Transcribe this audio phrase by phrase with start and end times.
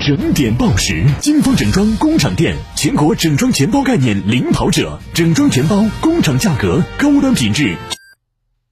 [0.00, 7.76] 整点报时，金风整装工厂店，全国整装全包概念领跑者，整装全包，工厂价格，高端品质。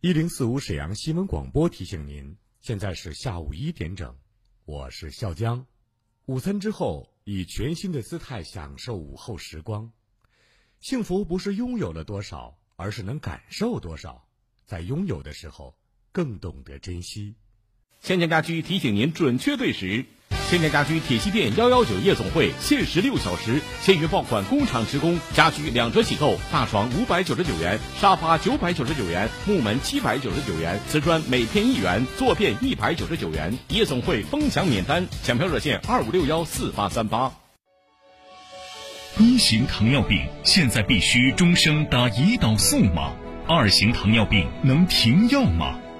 [0.00, 4.14] 一零四五沈阳新闻广播提醒您，现在是下午一点整，
[4.64, 5.66] 我是笑江。
[6.26, 9.90] 午餐之后，以全新的姿态享受午后时光。
[10.80, 14.24] 幸福不是拥有了多少，而是能感受多少。
[14.66, 15.74] 在拥有的时候，
[16.12, 17.34] 更懂得珍惜。
[18.04, 20.04] 千家家居提醒您准确对时。
[20.50, 33.56] 千家家居铁西店幺幺九夜总会限时六小时，签约爆款工厂直供，家居两折起购，大床五百九十九元，沙发九百九十九元，木门七百九十九元，瓷砖每片一元，坐垫一百九十九元。
[33.68, 37.32] 夜总会疯抢免单，抢票热线二五六幺四八三八。
[39.16, 43.14] 一型糖尿病现在必须终生打胰岛素吗？
[43.48, 45.78] 二型糖尿病能停药吗？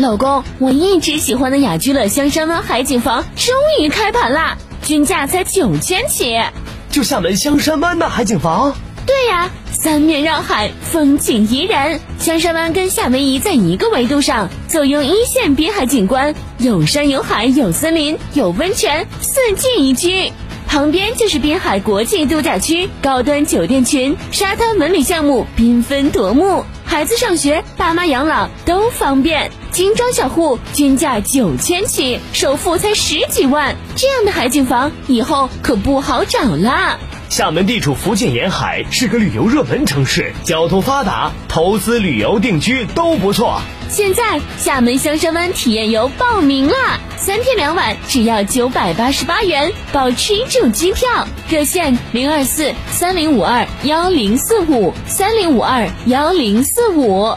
[0.00, 6.40] 老公，我一直喜欢的雅居乐香山湾海景房终于开盘啦，均价才九千起。
[6.90, 8.74] 就厦门香山湾的海景房。
[9.04, 12.00] 对呀，三面绕海，风景宜人。
[12.18, 20.32] 香山湾跟夏威夷在一个维度上，坐拥一线滨海景观，有山有海有森林有温泉，四季宜居。
[20.66, 26.64] 旁边就是滨海国际度假区，高端酒店群，沙滩文旅项目缤纷夺目。
[26.84, 29.50] 孩子上学、爸妈养老都方便。
[29.70, 36.98] 精装小户均价九千起，首付才十几万，这样的海景房以后可不好找啦。
[37.28, 43.60] 厦门地处福建沿海，是个旅游热门城市，交通发达，投资旅游定居都不错。
[43.88, 51.08] 现在厦门香山湾体验游报名啦，三天两晚只要九百八十八元，包吃住机票。
[51.48, 57.36] 热线零二四三零五二幺零四五三零五二幺零四五。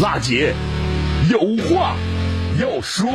[0.00, 0.54] 辣姐。
[1.30, 1.96] 有话
[2.60, 3.08] 要说。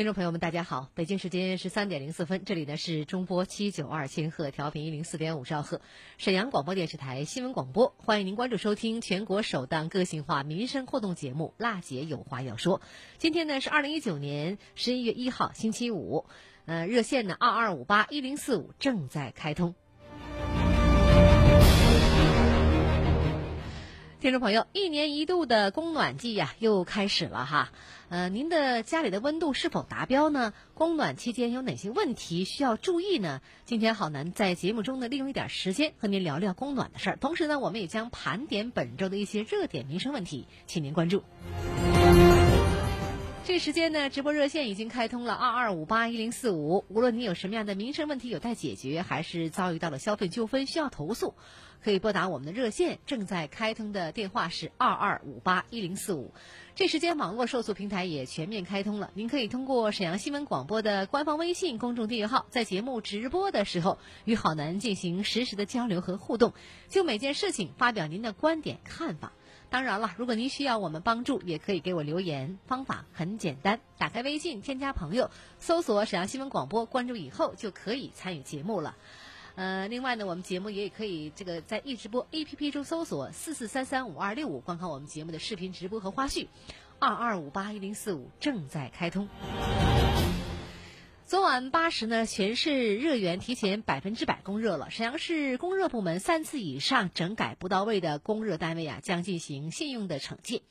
[0.00, 0.88] 听众朋友们，大家好！
[0.94, 5.82] 北京时间十三点零四分，这里呢是中波七九二千赫调频一零四点五兆赫，
[6.16, 12.80] 沈阳广播电视台新闻广播，欢迎您关注收听全国首档个性化民生互动节目《辣姐有话要说》。
[13.18, 16.24] 今天呢是二零一九年十一月一号，星期五，
[16.64, 19.74] 呃，热线呢二二五八一零四五正在开通。
[24.20, 27.70] 听众朋友，一年一度的供暖季呀，又开始了哈。
[28.10, 30.52] 呃，您的家里的温度是否达标呢？
[30.74, 33.40] 供暖期间有哪些问题需要注意呢？
[33.64, 37.16] 今天好男在节目中呢，利用一点时间和您聊聊供暖的事儿。
[37.16, 41.24] 同时呢，我们也将盘点本周的一些热点民生问题，请您关注。
[43.50, 46.84] 这时间呢，直播热线已经开通了二二五八一零四五。
[46.86, 51.34] 无论你有什么样的民生问题有待解决，还是遭遇到了消费纠纷需要投诉，
[51.82, 56.32] 可以拨打我们的热线，正在开通的电话是二二五八一零四五。
[56.76, 66.54] 这时间网络受诉平台也全面开通了，您可以通过沈阳新闻广播的官方微信公众订阅号，在节目直播的时候与好男进行实时的交流和互动，
[66.88, 69.32] 就每件事情发表您的观点看法。
[69.70, 72.58] 当然了，如果您需要我们帮助，也可以给我留言。
[72.66, 75.30] 方法很简单，打开微信，添加朋友，
[75.60, 78.96] 搜索沈阳新闻广播，关注以后就可以参与节目了。
[79.54, 86.48] 呃，另外呢，我们节目也可以这个在易直播 APP 中搜索四四三三五二六五，观看我们节目的视频直播和花絮。
[86.98, 89.28] 二二五八一零四五正在开通。
[91.30, 94.90] 昨晚八时呢，全市热源提前百分之百供热了。
[94.90, 100.62] 沈阳市供热部门三次以上整改不到位的供热单位啊，将进行信用的惩戒。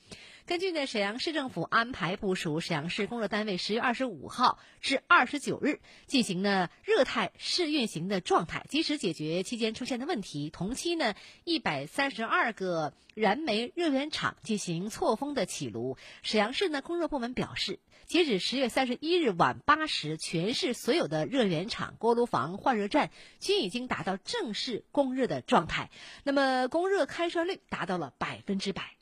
[0.50, 10.50] 根据呢沈阳市政府安排部署，沈阳市供热单位十月二十五号至二十九日进行呢热态试运行的状态，及时解决期间出现的问题。
[10.50, 11.14] 同期呢，
[11.44, 15.98] 一百三十二个燃煤热源厂进行错峰的起炉。
[16.24, 17.78] 沈阳市呢供热部门表示。
[18.08, 25.92] 截止十月三十一日晚八时，全市所有的热源厂、锅炉房、换热站均已经达到正式供热的状态，
[26.24, 28.96] 那么供热开设率达到了百分之百。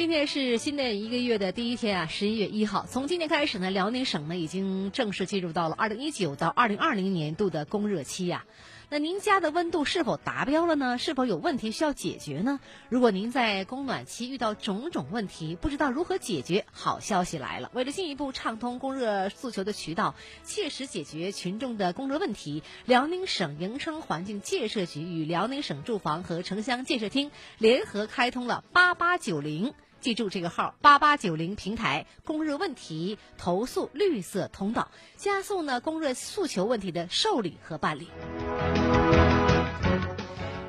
[0.00, 2.86] 今天是新的一个月的第一天啊，十一月一号。
[2.88, 8.46] 从今天开始呢，辽宁省呢已经正式进入到了二零一九到二零二零年度的供热期呀。
[8.88, 10.96] 那您家的温度是否达标了呢？
[10.96, 12.60] 是否有问题需要解决呢？
[12.88, 17.70] 如果您在供暖期遇到种种问题，不知道如何解决，好消息来了！
[17.74, 20.14] 为了进一步畅通供热诉求的渠道，
[20.44, 29.74] 切实解决群众的供热问题，辽宁省营商环境建设局与辽宁省住房和城乡建设厅联合开通了八八九零。
[30.00, 38.08] 记住这个号八八九零平台供热问题投诉绿色通道，加速呢供热诉求问题的受理和办理。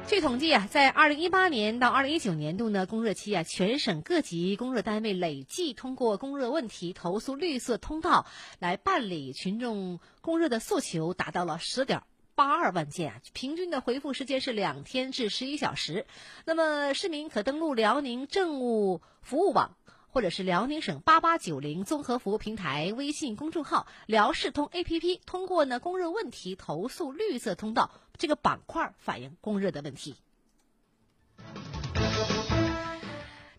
[0.05, 8.25] 据统计啊，在二零一八年到二零一九年度呢供热期啊，全省各级供热单位累计通过供热问题投诉绿色通道
[8.59, 12.01] 来办理群众供热的诉求，达到了十点。
[12.41, 16.07] 八二万件啊，平均的回复时间是两天至十一小时。
[16.43, 19.77] 那么市民可登录辽宁政务服务网，
[20.09, 30.15] 或者是辽宁省八八九零综合服务平台微信公众号“辽视通 ”APP，通过呢供热问题投诉绿色通道这个板块反映供热的问题。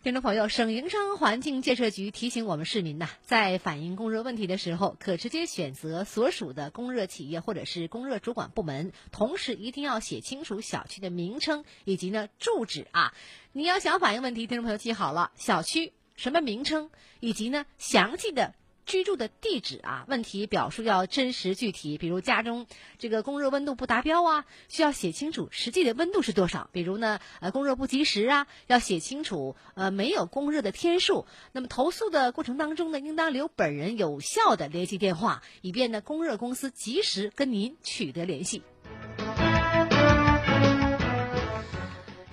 [0.03, 13.13] 听众朋友，省营商环境建设局提醒我们市民呐，在反映供热问题的时候，可直接选择所属的供热企业或者是供热主管部门，同时一定要写清楚小区的名称以及呢住址啊。
[13.53, 16.89] 你要想反映问题，听众朋友记好了，小区什么名称
[17.21, 18.55] 以及呢详细的。
[18.85, 21.97] 居住的地址啊，问题表述要真实具体。
[21.97, 26.69] 比如家中这个供热温度不达标啊，需要写清楚实际的温度是多少。
[26.71, 31.25] 比如呢，呃，供热不及时啊，要写清楚呃没有供热的天数。
[31.51, 38.63] 那么投诉的过程当中呢，应当留本人有效的联系电话，以便呢供热公司及时跟您取得联系。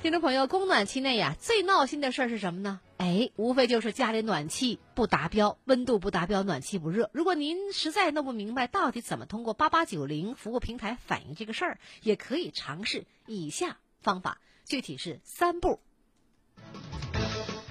[0.03, 2.81] 听众朋友，供暖期内呀，最闹心的事儿是什么呢？
[3.01, 7.09] 哎，无非就是家里暖气不达标，温度不达标，暖气不热。
[7.15, 15.81] 如果您实在弄不明白到底怎么通过八八九零服务平台反映这个事儿，也可以尝试以下方法，具体是三步。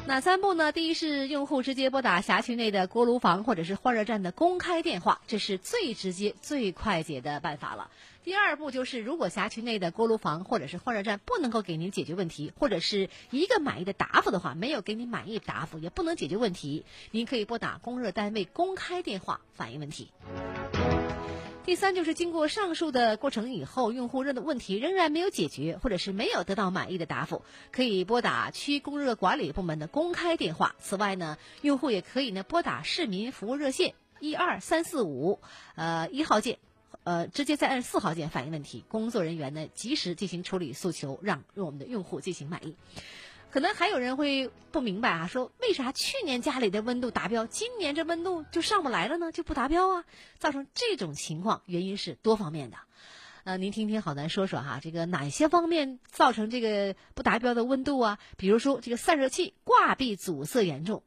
[0.09, 0.71] 哪三步呢？
[0.71, 7.91] 第一是用户直接拨打辖区内的锅炉房或者是换热站的公开电话，这是最直接、最快捷的办法了。
[8.23, 20.11] 第二步就是，如果辖区内的锅炉房或者是换热站不能够给您解决问题，或者是一个满意的答复的话，没有给您满意答复，也不能解决问题，您可以拨打供热单位公开电话反映问题。
[21.65, 30.75] 第三就是经过上述的过程以后，用户热的问题仍然没有解决，或者是没有得到满意的答复，可以拨打区供热管理部门的公开电话。
[30.79, 35.39] 此外呢，用户也可以呢拨打市民服务热线一二三四五，
[35.75, 36.57] 呃一号键，
[37.03, 42.75] 呃直接再按四号键反映问题，工作人员呢及时进行处理诉求，让我们的用户进行满意。
[43.51, 49.31] 可能还有人会不明白啊，说为啥去年家里的温度达标，今年这温度就上不来了呢？
[49.31, 50.03] 就不达标啊？
[50.37, 52.77] 造成这种情况，原因是多方面的。
[53.45, 58.19] 呃，您听听好咱说说哈，这个哪些方面造成这个不达标的温度啊？
[58.37, 61.01] 比如说这个散热器挂壁阻塞严重，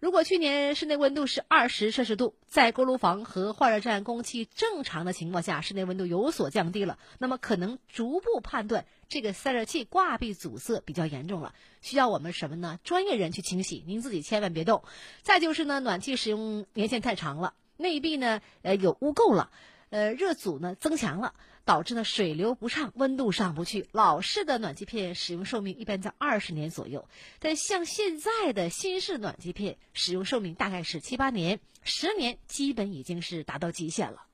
[0.00, 11.52] 如果去年室内温度是二十摄氏度，在锅炉房和换热站供气正常的情况下，室内温度有所降低了，那么可能逐步判断这个散热器挂壁阻塞比较严重了，
[11.82, 12.78] 需要我们什么呢？
[12.84, 14.84] 专业人去清洗，您自己千万别动。
[15.22, 19.50] 再就是呢，暖气使用年限太长了，内壁呢呃有污垢了。
[19.90, 23.86] 呃，热阻呢增强了，导致呢水流不畅，温度上不去。
[23.92, 34.24] 老式的暖气片使用寿命一般在二十年左右，但像现在的新式暖气片使用寿命大概是七八年，十年基本已经是达到极限了。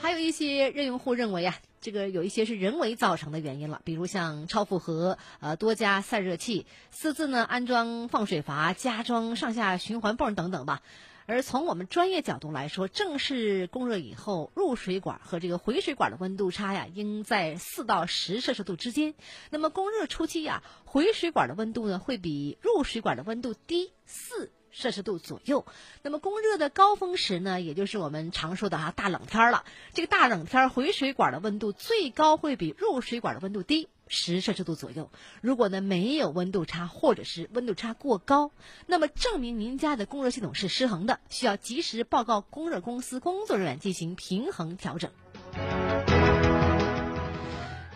[0.00, 10.82] 还有一些热用户认为啊，这个有一些是人为造成的原因了，比如像超负荷、呃多加散热器、私自呢安装放水阀、加装上下循环泵等等吧。
[11.28, 19.14] 而从我们专业角度来说，正式供热以后，入水管和这个回水管的温度差呀，应在四到十摄氏度之间。
[19.50, 25.66] 那么供热初期呀，回水管的温度呢，会比入水管的温度低四摄氏度左右。
[26.00, 29.66] 那么供热的高峰时呢，也就是我们常说的哈大冷天了。
[29.92, 33.90] 这个大冷天，回水管的温度最高会比入水管的温度低。
[34.08, 35.10] 十摄氏度左右，
[35.40, 38.50] 如果呢没有温度差，或者是温度差过高，
[38.86, 45.10] 那么证明您家的供热系统是失衡的，需要及时报告供热公司工作人员进行平衡调整。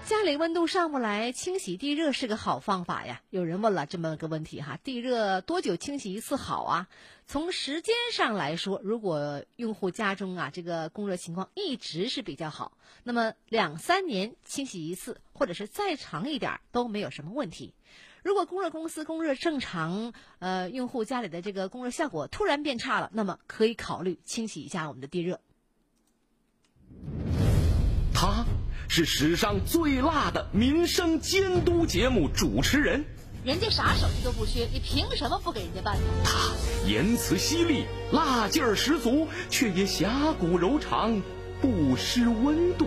[0.05, 3.23] 家里温度上不来，清洗地热是个好方法呀。
[3.31, 6.89] 有人问了这么个问题哈，地热多久清洗一次好啊？
[7.27, 17.73] 从时间上来说，如果用户家中啊这个供热情况一直是比较好，那么两三年清洗一次，或者是再长一点都没有什么问题。
[18.23, 25.41] 如果供热公司供热正常，呃，用户家里的这个供热效果突然变差了，那么可以考虑清洗一下我们的地热。
[28.13, 28.45] 他
[28.89, 33.05] 是史上最辣的民生监督节目主持人。
[33.45, 36.03] 人家啥手续都不缺，你凭什么不给人家办呢？
[36.25, 36.53] 他
[36.87, 41.21] 言辞犀利，辣劲儿十足，却也侠骨柔肠，
[41.61, 42.87] 不失温度。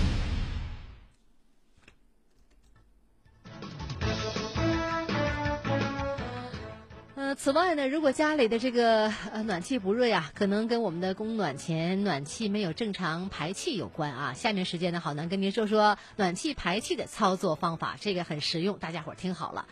[7.43, 14.33] 此外呢，如果家里的这个呃暖气不热呀，可能跟我们的供暖前暖气没有正常排气有关啊。
[14.33, 19.65] 下面时间呢，好男跟您说说暖气排气的操作方法，这个很实用，大家伙儿听好了。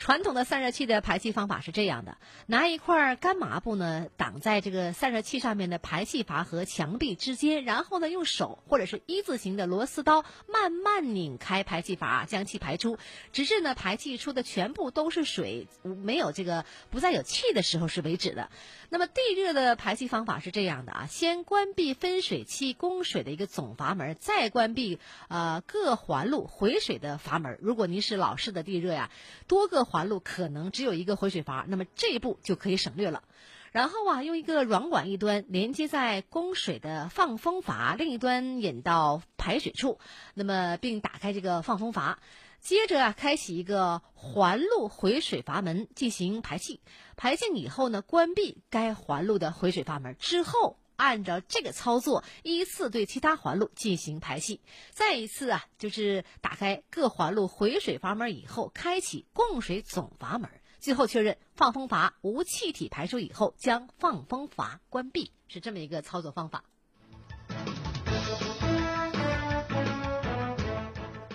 [0.00, 2.16] 传统的散热器的排气方法是这样的：
[2.46, 12.96] 拿一块干麻布呢挡在这个散热器上面的排气阀和墙壁之间，然后呢用手或者是一字形的螺丝刀慢慢拧开排气阀，将气排出，
[13.30, 18.50] 直至呢排气出的全部都是水，没有这个不再有气的时候是为止的。
[18.88, 27.58] 那么地热的排气方法是这样的啊：先关闭分水器供水的一个总阀门，再关闭呃各环路回水的阀门。
[27.60, 29.10] 如果您是老式的地热呀，
[29.46, 33.24] 多个环路可能只有一个回水阀，那么这一步就可以省略了。
[33.72, 39.98] 然后啊，用一个软管一端连接在供水的放风阀，另一端引到排水处，
[40.34, 42.18] 那么并打开这个放风阀。
[42.60, 46.80] 接着啊，开启一个环路回水阀门进行排气。
[47.16, 50.79] 排净以后呢，关闭该环路的回水阀门之后。
[51.00, 54.60] 按照这个操作，依次对其他环路进行排气。
[54.90, 60.50] 再一次啊，就是打开各环路回水阀门以后，开启供水总阀门。
[60.78, 66.64] 最后确认放风阀无气体排出以后，将放风阀关闭，是这么一个操作方法。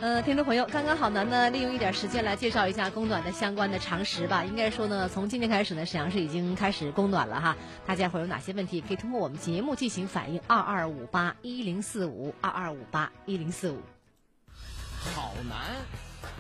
[0.02, 4.44] 呃，听众朋友，刚刚好男呢，利用一点时间来介绍一下供暖的相关的常识吧。
[4.44, 7.56] 应该说呢，从今天开始呢，沈阳市已经开始供暖了哈。
[7.86, 13.82] 大家伙有哪些问题，可以通过我们节目进行反映，二二五八一零四五，二二五八一零四五。
[15.16, 15.74] 好男，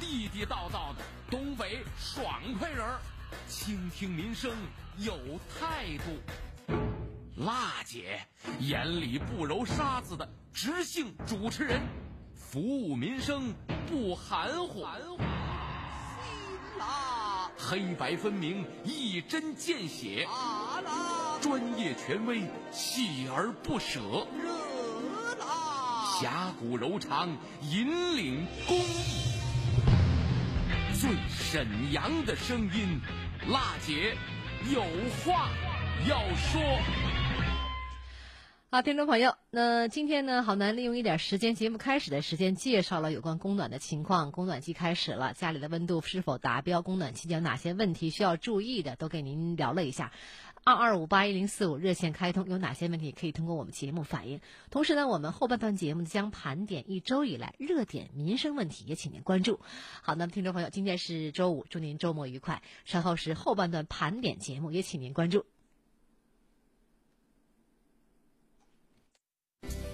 [0.02, 2.26] 地地道道的东北爽
[2.60, 3.00] 快人儿，
[3.48, 4.52] 倾听民生
[4.98, 5.18] 有
[5.58, 6.76] 态度。
[7.38, 8.20] 辣姐
[8.60, 11.80] 眼里不揉沙子的直性主持人。
[12.56, 13.54] 服务民生
[13.92, 15.20] 不含糊，辛
[16.80, 20.26] 辣，黑白分明，一针见血，
[21.42, 24.00] 专业权威，锲而不舍，
[24.42, 27.28] 热辣，侠骨柔肠，
[27.62, 29.34] 引领公益，
[30.98, 33.02] 最沈阳的声音，
[33.50, 34.16] 辣姐
[34.74, 34.82] 有
[35.26, 35.50] 话
[36.08, 37.25] 要说。
[38.72, 44.32] 好，听众朋友，那今天呢，好男利用一点时间，节目开始的时间介绍了有关供暖的情况。
[44.32, 46.82] 供暖季开始了，家里的温度是否达标？
[46.82, 48.98] 供暖期间有哪些问题需要注意的？
[48.98, 50.12] 都给您聊了一下。
[50.66, 54.42] 二二五八一零四五热线开通，有哪些问题可以通过我们节目反映？
[54.72, 59.62] 同时呢，我们后半段节目将盘点一周以来热点民生问题，也请您关注。
[60.02, 62.62] 好，那么听众朋友，今天是周五，祝您周末愉快。
[62.84, 65.46] 稍后是后半段盘点节目，也请您关注。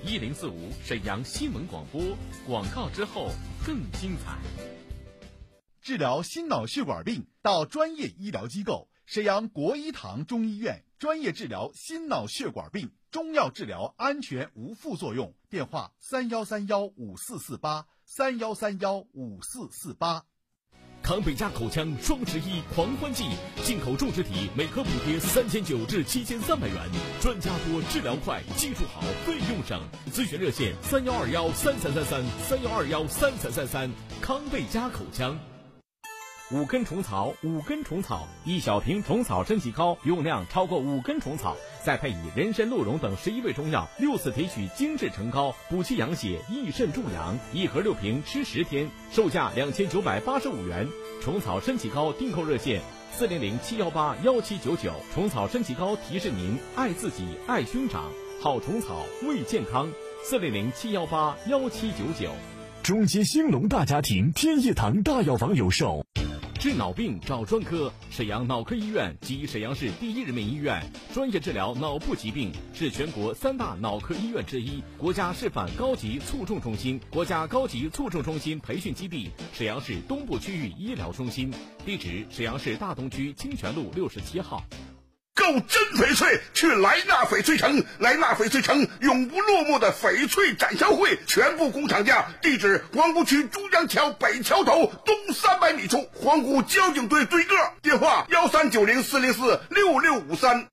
[0.03, 2.01] 一零四五沈阳新闻广播
[2.48, 3.29] 广告之后
[3.63, 4.39] 更精彩。
[5.79, 15.36] 治疗心脑血管病到专业医疗机构沈阳国医堂中医院，专业治疗心脑血管病，中药治疗安全无副作用。
[15.50, 20.25] 电话：三幺三幺五四四八三幺三幺五四四八。
[21.03, 23.25] 康贝佳口腔双十一狂欢季，
[23.63, 26.75] 进口种植体每颗补贴三千九至七千三百元，
[27.20, 29.81] 专家多，治疗快，技术好，费用省。
[30.13, 33.89] 咨询热线：三幺二幺三三三三三幺二幺三三三三。
[34.22, 35.38] 康贝佳口腔。
[36.53, 47.39] 五根虫草，五根虫草，一小瓶虫草身体膏，用量超过五根虫草，再配以人参、鹿茸等十一味中药，六次提取精制成膏，补气养血，益肾助阳。
[47.53, 50.86] 一盒六瓶，吃十天，售价两千九百八十五元。
[51.22, 52.81] 虫草身体膏订购热线：
[53.13, 54.91] 四零零七幺八幺七九九。
[55.13, 59.89] 虫草身体膏提示您爱自己，爱兄长，好虫草为健康。
[60.22, 62.29] 四零零七幺八幺七九九。
[62.84, 66.05] 中街兴隆大家庭天一堂大药房有售。
[66.62, 70.80] 治脑病找专科，沈阳脑科医院及沈阳市第一人民医院，
[71.12, 81.51] 专业治疗脑部疾病，是全国三大脑科医院之一，国家示范高级卒中中心、国家高级卒中中心培训基地，沈阳市东部区域医疗中心。
[81.84, 84.63] 地址：沈阳市大东区清泉路六十七号。
[85.41, 87.83] 购真翡翠，去莱纳翡翠城。
[87.98, 92.27] 莱纳翡翠城永不落幕的翡翠展销会，全部工厂价。
[92.43, 97.55] 地址：黄沽区珠江桥北桥头东三百米处，黄沽交警队对个。
[97.81, 100.67] 电话：幺三九零四零四六六五三。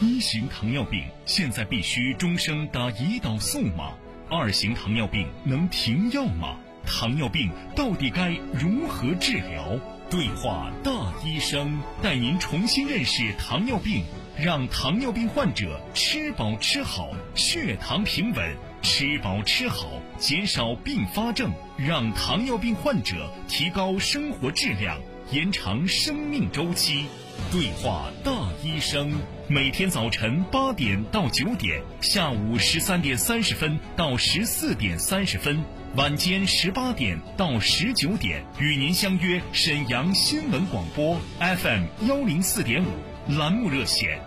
[0.00, 3.94] 一型糖尿病现在必须终生打胰岛素吗？
[4.30, 6.58] 二型糖尿病能停药吗？
[6.86, 9.80] 糖尿病到底该如何治疗？
[10.10, 14.02] 对话大医生，带您重新认识糖尿病，
[14.38, 24.98] 让糖尿病患者吃饱吃好，血糖平稳；吃饱吃好，减少并发症，让糖尿病患者提高生活质量，
[25.30, 27.04] 延长生命周期。
[27.52, 28.32] 对话大
[28.64, 29.12] 医生，
[29.46, 35.62] 每天早晨八点到九点，下午十三点三十分到十四点三十分。
[35.98, 44.20] 晚间十八点到十九点，与您相约沈阳新闻广播 FM 幺零四点五栏目热线：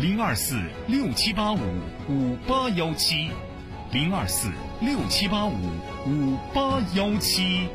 [0.00, 1.58] 零二四六七八五
[2.08, 3.28] 五八幺七，
[3.92, 4.48] 零二四
[4.80, 5.52] 六七八五
[6.06, 7.68] 五八幺七。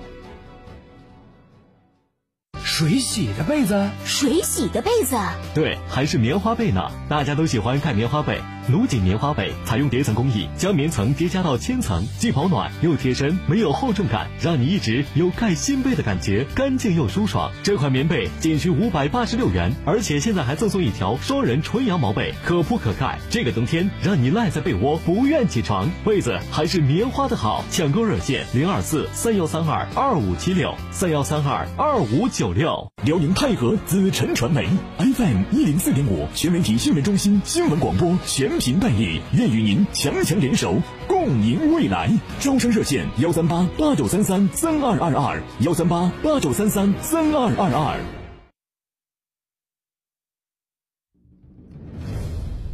[2.63, 5.15] 水洗的被子，水洗的被子，
[5.53, 6.89] 对，还是棉花被呢？
[7.07, 8.41] 大家都喜欢看棉花被。
[8.67, 17.51] 卢锦棉花被采用叠层工艺，将棉层叠加到千层，既保暖又贴身，没有厚重感，让你一直有盖新被的感觉，干净又舒爽。
[17.61, 23.19] 这款棉被仅需五百八十六元，而且现在还赠送一条双人纯羊毛被，可铺可盖。
[23.29, 27.65] 这个冬天让你赖在被窝不愿起床，被子还是棉花的好。
[27.69, 32.89] 抢购热线零二四三幺三二二五七六三幺三二二五九六。
[33.03, 34.65] 辽宁泰和紫辰传媒
[34.97, 38.52] FM 一零四点五全媒体新闻中心新闻广播全。
[38.53, 40.75] 全频代理，愿与您强强联手，
[41.07, 42.07] 共赢未来。
[42.39, 47.99] 招商热线：幺三八八九三三三二二二，幺三八八九三三三二二二。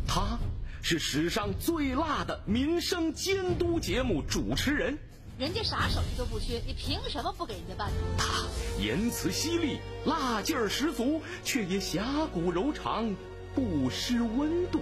[0.06, 0.38] 他
[0.82, 4.98] 是史上最辣的民生监督节目主持人，
[5.38, 7.90] 人家啥手续都不缺，你凭什么不给人家办？
[8.18, 8.26] 他
[8.84, 13.16] 言辞犀利，辣劲儿十足，却也侠骨柔肠，
[13.56, 14.82] 不失温度。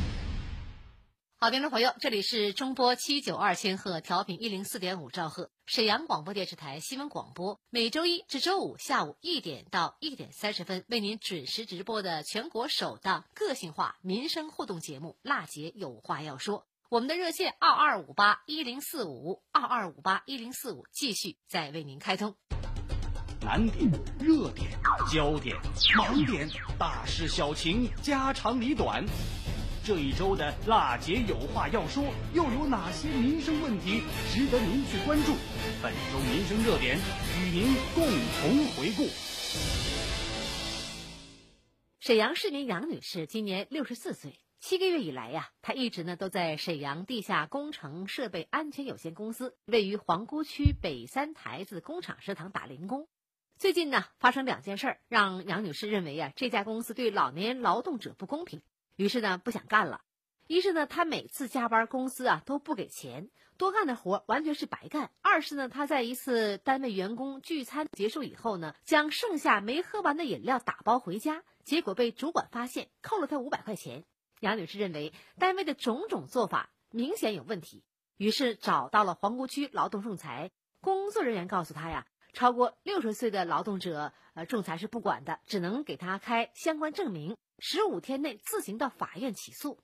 [1.43, 16.59] 好，听众朋友，这里是中波七九二千赫，调频一零四点五兆赫，沈阳广播电视台新闻广播，每周一至周五下午一点到一点三十分为您准时直播的全国首档个性化民生互动节目《辣姐有话要说》。
[16.89, 22.35] 我们的热线二二五八一零四五二二五八一零四五继续在为您开通。
[23.43, 24.69] 难点、热点、
[25.11, 25.57] 焦点、
[25.97, 29.03] 盲点、大事小情、家长里短。
[29.83, 32.03] 这一周的辣姐有话要说，
[32.35, 35.33] 又有哪些民生问题值得您去关注？
[35.81, 36.99] 本周民生热点
[37.39, 39.09] 与您共同回顾。
[41.99, 53.07] 沈阳市民杨女士今年六十四岁，七个月以来呀，她一直呢都在沈阳地下工程设备安全有限公司位于皇姑区北三台子工厂食堂打零工。
[53.57, 58.61] 最近呢，发生两件事儿，让杨女士认为呀，这家公司对老年劳动者不公平，
[59.01, 60.01] 于是呢不想干了。
[60.45, 71.43] 一是呢，他每次加班，公司啊都不给钱，多干的活完全是白干；二是呢，他在一次单位员工聚餐结束以后呢，将剩下没喝完的饮料打包回家。
[71.63, 74.05] 结果被主管发现，扣了他五百块钱。
[74.39, 77.83] 杨女士认为单位的种种做法明显有问题，
[78.17, 80.51] 于是找到了皇姑区劳动仲裁。
[80.79, 89.79] 工作人员告诉他呀，超过六十岁的劳动者，呃，仲裁是不管的，只能给他开相关证明，十五天内自行到法院起诉。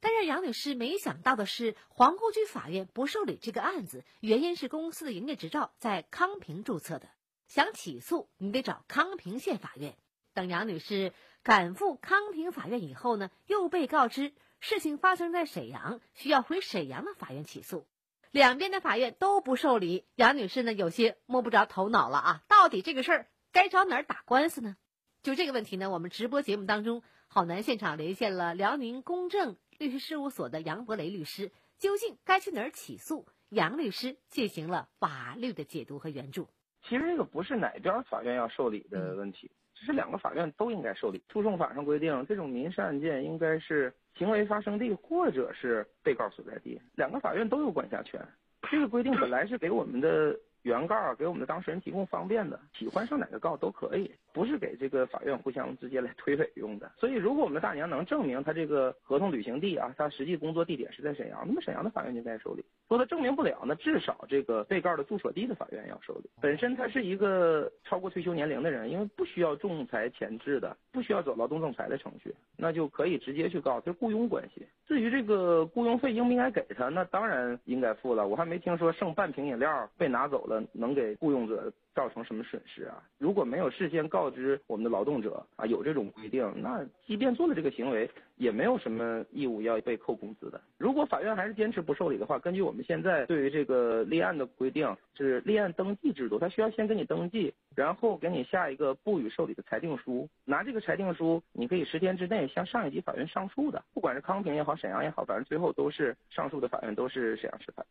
[0.00, 7.10] 但是杨女士没想到的是，皇姑区法院不受理这个案子，原因是公司的营业执照在康平注册的，
[7.46, 9.94] 想起诉你得找康平县法院。
[10.32, 17.86] 等杨女士赶赴康平法院以后呢，又被告知事情发生在沈阳，需要回沈阳的法院起诉。
[18.30, 22.42] 两边的法院都不受理，杨女士呢有些摸不着头脑了啊！
[22.48, 24.78] 到底这个事儿该找哪儿打官司呢？
[25.22, 33.24] 就这个问题呢，我们直播节目当中，好男现场连线了辽宁公正律师事务所的杨博雷律师，究竟该去哪儿起诉？
[33.48, 36.48] 杨律师进行了法律的解读和援助。
[36.82, 39.48] 其实这个不是哪边法院要受理的问题。
[39.86, 41.22] 这两个法院都应该受理。
[41.32, 48.20] 诉讼法上规定，这种民事案件应该是行为发生地或者是被告所在地，两个法院都有管辖权。
[48.68, 50.36] 这个规定本来是给我们的。
[50.62, 56.90] 原告给我们的当事人提供方便的，喜欢上哪个告都可以，不是给这个法院互相直接来推诿用的。
[56.98, 62.64] 所以，如果我们大娘能证明她这个合同履行地啊，她实际工作地点是在沈阳，那么沈阳的法院就该受理。
[62.88, 66.30] 说她证明不了，那至少这个被告的住所地的法院要受理。
[66.40, 74.66] 本身他是一个超过退休年龄的人，因为不需要仲裁前置的，不需要走劳动仲裁的程序，那就可以直接去告，这雇佣关系。
[74.86, 78.26] 至于这个雇佣费应不应该给他，那当然应该付了。
[78.26, 80.62] 我还没听说剩半瓶饮料被拿走了。
[80.72, 83.02] 能给雇佣者造成什么损失啊？
[83.18, 90.60] 如果没有事先告知我们的劳动者啊，有这种规定，那即便做了这个行为，也没有什么义务要被扣工资的。
[90.78, 100.28] 如果法院还是坚持不受理的话，根据我们现在对于这个立案的规定，是立案登记制度，他需要先给你登记，然后给你下一个不予受理的裁定书。
[100.44, 107.86] 拿这个裁定书，你可以十天之内向上一级法院上诉的，不管是康平也好，沈阳也好，反正最后都是上诉的法院都是沈阳市法院。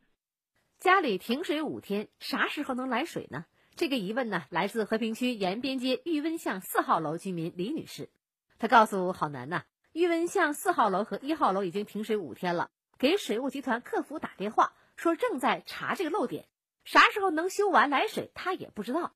[0.79, 3.45] 家里停水五天，啥时候能来水呢？
[3.81, 8.11] 这个疑问呢，来自和平区延边街玉温巷四号楼居民李女士。
[8.59, 16.47] 她告诉郝楠呐，玉温巷四号楼和一号楼已经停水五天了，给水务集团客服打电话说正在查这个漏点，
[16.83, 19.13] 啥时候能修完来水，她也不知道。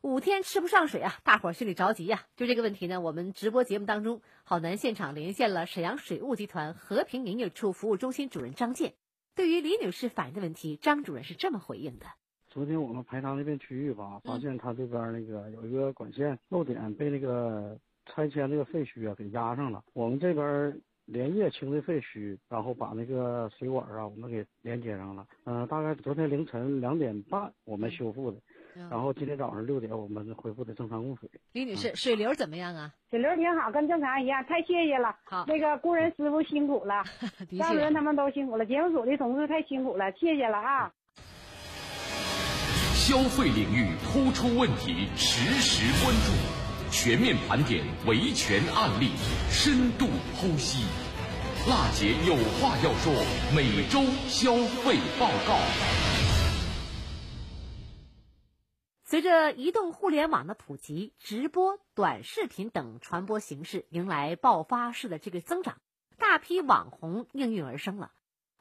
[0.00, 2.24] 五天吃不上水啊，大伙儿心里着急呀。
[2.36, 8.94] 就这个问题呢，我们直播节目当中，郝楠现场连线了沈阳水务集团和平营业处服务中心主任张建。
[9.34, 12.06] 对于李女士反映的问题，张主任是这么回应的：
[12.54, 19.82] 昨天我们排查那片区域吧，发现他这边那个有一个管线漏点被那个拆迁那个废墟啊给压上了。
[19.92, 25.26] 我们这边连夜清的废墟，然后把那个水管啊我们给连接上了。
[25.46, 28.38] 嗯，大概昨天凌晨两点半我们修复的。
[28.88, 31.28] 然后今天早上六点，我们恢复的正常供水。
[31.54, 32.94] 李女士，水流怎么样啊？
[33.10, 34.44] 水流挺好，跟正常一样。
[34.44, 37.02] 太谢谢了，好，那个工人师傅辛苦了，
[37.58, 40.92] 张主任他们都辛苦了，节目组的同志太辛苦了，谢谢了啊。
[43.06, 46.32] 消费领域突出问题，实时关注，
[46.90, 49.10] 全面盘点维权案例，
[49.50, 50.06] 深度
[50.38, 50.86] 剖析。
[51.68, 53.12] 辣姐有话要说，
[53.54, 55.58] 每周消费报告。
[59.04, 65.76] 随着移动互联网的普及，直播、短视频等传播形式迎来爆发式的这个增长，
[66.16, 68.12] 大批网红应运而生了。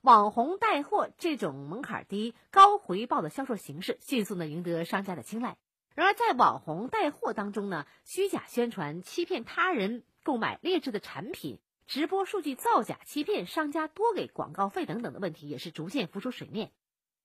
[0.03, 5.55] 网红带货这种门槛低、高回报的销售形式，迅速的赢得商家的青睐。
[5.95, 16.73] 然而，在网红带货当中呢，虚假宣传、欺骗他人购买劣质的产品、直播数据造假、欺骗商家多给广告费等等的问题，也是逐渐浮出水面。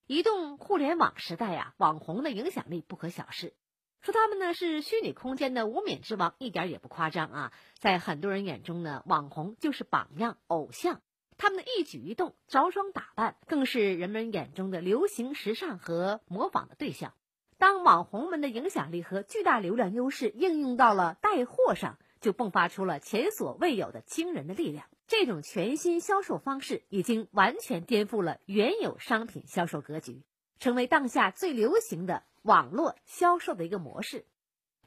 [0.07, 3.55] 移动互联网时代啊，网红的影响力不可小视。
[4.03, 7.53] 说他们呢是虚拟空间的无冕之王，一点也不夸张啊。
[7.81, 11.01] 在很多人眼中呢，网红就是榜样、偶像，
[11.39, 17.15] 他们的一举一动、着装打扮，更是人们眼中的流行时尚和模仿的对象。
[17.57, 24.87] 当网红们的影响力和巨大流量优势应用到了带货上，就迸发出了前所未有的惊人的力量。
[25.07, 30.23] 这种全新销售方式已经完全颠覆了原有商品销售格局，
[30.59, 34.27] 成为当下最流行的网络销售的一个模式。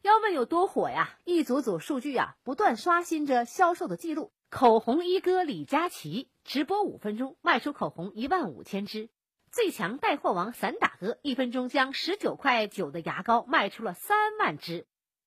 [0.01, 1.17] 要问有多火呀？
[1.23, 4.31] 一组组数据啊，不断刷新着销售的记录。
[4.51, 9.09] 口红一哥李佳琦直播五分钟卖出口红一万五千支。
[9.49, 14.85] 最强带货王散打哥一分钟将十九块九的牙膏卖出了三万支。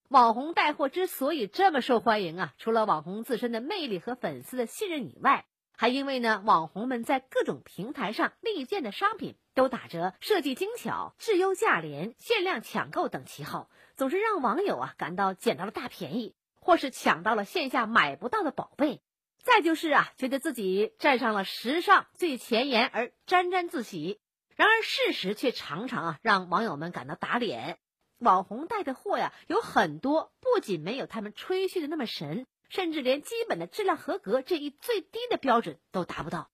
[0.09, 19.01] 网红带货之所以这么受欢迎啊，除了网红自身的魅力和粉丝的信任以外，还因为呢，网红们在各种平台上力荐的商品都打着设计精巧、质优价廉、限量抢购等旗号，总是让网友啊感到捡到了大便宜，或是抢到了线下买不到的宝贝。
[19.45, 24.19] 再就是啊，觉得自己站上了时尚最前沿而沾沾自喜。
[24.57, 27.79] 然而事实却常常啊让网友们感到打脸。
[28.19, 36.51] 网红带的货呀，有很多不仅没有他们吹嘘的那么神，甚至连基本的质量合格这一最低的标准都达不到。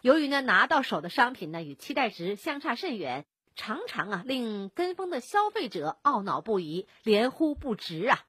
[0.00, 8.24] 由于呢拿到手的商品呢与期待值相差甚远，常常啊令跟风的消费者懊恼不已，连呼不值啊。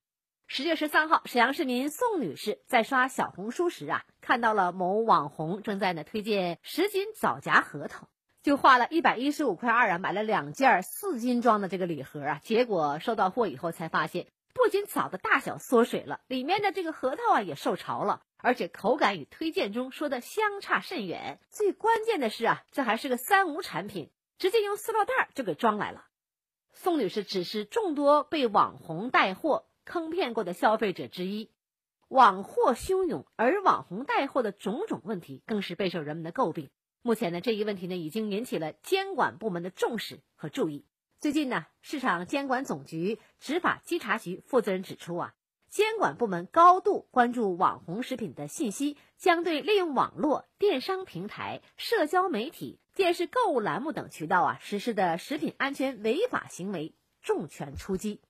[0.54, 8.10] 十月十三号，沈阳市民宋女士在刷小红书时啊，看到了某网红正在呢推荐十斤枣夹核桃，
[8.44, 12.42] 就花了一百一十五块二啊，买了两件四斤装的这个礼盒啊。
[12.44, 21.40] 结果收到货以后才发现，不仅枣的大小缩水了，里面的这个核桃啊也受潮了，而且口感与推荐中说的相差甚远。
[21.50, 26.08] 最关键的是啊，这还是个三无产品，直接用塑料袋就给装来了。
[26.74, 29.64] 宋女士只是众多被网红带货。
[29.92, 31.50] 坑骗过的消费者之一，
[32.08, 36.70] 网货汹涌，而网红带货的种种问题更是备受人们的诟病。
[37.02, 40.86] 目前呢，这一问题呢已经引起了监管部门的重视和注意。
[41.20, 45.34] 最近呢，市场监管总局执法稽查局负责人指出啊，
[45.68, 58.22] 监管部门高度关注网红食品的信息，将对利用网络电商平台、社交媒体、电视购物栏目等渠道啊实施的食品安全违法行为重拳出击。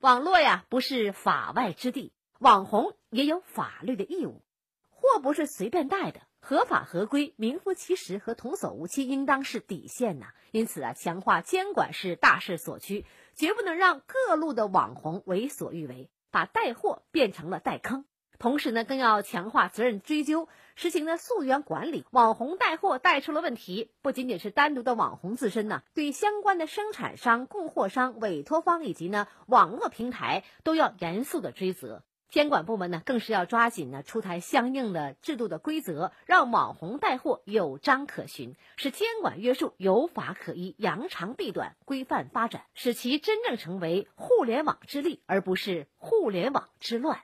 [0.00, 4.40] 网络呀，不是法外之地，网红也有法律的义务。
[4.88, 10.28] 货不是随便带的，合法合规、名副其实和童叟无欺，应当是底线呐。
[10.52, 18.06] 因此啊，强化监管是大势所趋，绝不能让各路的网红为所欲为，把带货变成了带坑。
[18.40, 22.06] 同时呢，更要强化责任追究，实行呢溯源管理。
[22.10, 32.02] 网红带货带出了问题，不仅仅是单独的网红自身呢，对相关的生产商、供货商、委托方以及呢网络平台都要严肃的追责。
[32.30, 47.20] 监管部门呢，更是要抓紧呢出台相应的制度的规则，让网红带货有章可循，使监管约束有法可依，扬长避短，规范发展，使其真正成为互联网之力，而不是互联网之乱。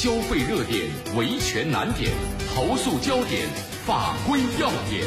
[0.00, 2.10] 消费热点、维权难点、
[2.54, 3.46] 投诉焦点、
[3.84, 5.06] 法规要点，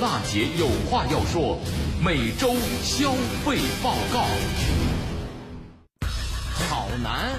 [0.00, 1.58] 娜姐有话要说。
[2.00, 3.10] 每周消
[3.44, 4.24] 费报告。
[6.68, 7.32] 好男，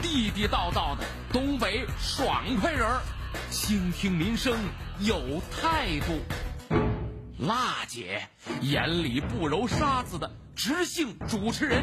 [0.00, 3.00] 地地道道的东北爽快人儿，
[3.50, 4.56] 倾听民生
[5.00, 6.20] 有态度。
[7.38, 8.22] 辣姐
[8.60, 11.82] 眼里不揉沙子的直性主持人，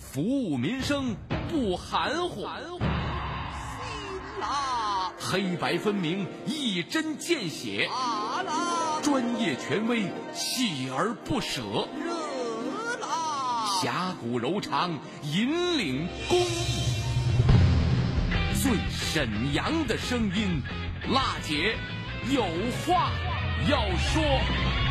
[0.00, 1.14] 服务民生
[1.48, 2.48] 不含糊。
[5.18, 7.88] 黑白分明，一针见血，
[9.02, 11.62] 专业权威，锲而不舍，
[12.02, 16.96] 热辣侠骨柔肠，引领公益，
[18.60, 20.62] 最沈阳的声音，
[21.10, 21.76] 辣姐
[22.32, 22.42] 有
[22.84, 23.12] 话
[23.68, 24.89] 要说。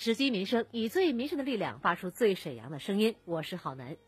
[0.00, 3.16] 直击民生，以最民生的力量发出最沈阳的声音。
[3.26, 3.98] 我是郝楠。